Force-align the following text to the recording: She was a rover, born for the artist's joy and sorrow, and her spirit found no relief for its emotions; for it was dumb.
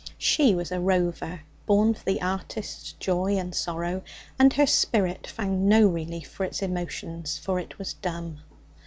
She 0.17 0.55
was 0.55 0.71
a 0.71 0.79
rover, 0.79 1.41
born 1.67 1.93
for 1.93 2.03
the 2.03 2.23
artist's 2.23 2.93
joy 2.93 3.37
and 3.37 3.53
sorrow, 3.53 4.01
and 4.39 4.51
her 4.53 4.65
spirit 4.65 5.27
found 5.27 5.69
no 5.69 5.85
relief 5.85 6.27
for 6.27 6.43
its 6.43 6.63
emotions; 6.63 7.37
for 7.37 7.59
it 7.59 7.77
was 7.77 7.93
dumb. 7.93 8.39